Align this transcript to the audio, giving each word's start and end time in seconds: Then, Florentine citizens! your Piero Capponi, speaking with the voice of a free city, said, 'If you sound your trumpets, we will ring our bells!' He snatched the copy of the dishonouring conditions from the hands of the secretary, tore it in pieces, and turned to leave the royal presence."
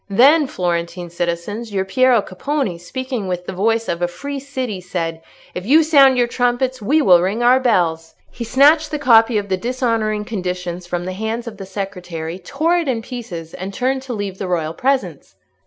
Then, 0.09 0.47
Florentine 0.47 1.11
citizens! 1.11 1.71
your 1.71 1.85
Piero 1.85 2.23
Capponi, 2.23 2.79
speaking 2.79 3.27
with 3.27 3.45
the 3.45 3.53
voice 3.53 3.87
of 3.87 4.01
a 4.01 4.07
free 4.07 4.39
city, 4.39 4.81
said, 4.81 5.21
'If 5.53 5.63
you 5.63 5.83
sound 5.83 6.17
your 6.17 6.25
trumpets, 6.25 6.81
we 6.81 7.03
will 7.03 7.21
ring 7.21 7.43
our 7.43 7.59
bells!' 7.59 8.15
He 8.31 8.43
snatched 8.43 8.89
the 8.89 8.97
copy 8.97 9.37
of 9.37 9.47
the 9.47 9.57
dishonouring 9.57 10.25
conditions 10.25 10.87
from 10.87 11.05
the 11.05 11.13
hands 11.13 11.45
of 11.45 11.57
the 11.57 11.67
secretary, 11.67 12.39
tore 12.39 12.77
it 12.77 12.87
in 12.87 13.03
pieces, 13.03 13.53
and 13.53 13.75
turned 13.75 14.01
to 14.01 14.13
leave 14.13 14.39
the 14.39 14.47
royal 14.47 14.73
presence." 14.73 15.35